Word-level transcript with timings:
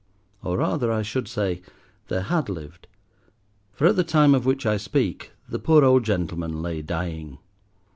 Or 0.41 0.57
rather, 0.57 0.91
I 0.91 1.03
should 1.03 1.27
say, 1.27 1.61
there 2.07 2.23
had 2.23 2.49
lived, 2.49 2.87
for 3.71 3.85
at 3.85 3.95
the 3.97 4.03
time 4.03 4.33
of 4.33 4.47
which 4.47 4.65
I 4.65 4.77
speak 4.77 5.31
the 5.47 5.59
poor 5.59 5.85
old 5.85 6.05
gentleman 6.05 6.63
lay 6.63 6.81
dying. 6.81 7.37